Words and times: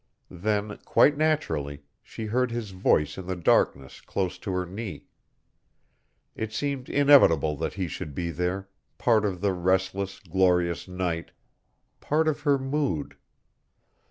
Then, 0.31 0.79
quite 0.83 1.15
naturally, 1.15 1.83
she 2.01 2.25
heard 2.25 2.49
his 2.49 2.71
voice 2.71 3.19
in 3.19 3.27
the 3.27 3.35
darkness 3.35 4.01
close 4.01 4.39
to 4.39 4.51
her 4.51 4.65
knee. 4.65 5.05
It 6.35 6.51
seemed 6.51 6.89
inevitable 6.89 7.55
that 7.57 7.75
he 7.75 7.87
should 7.87 8.15
be 8.15 8.31
there; 8.31 8.67
part 8.97 9.25
of 9.25 9.41
the 9.41 9.53
restless, 9.53 10.19
glorious 10.19 10.87
night, 10.87 11.29
part 11.99 12.27
of 12.27 12.39
her 12.39 12.57
mood. 12.57 13.15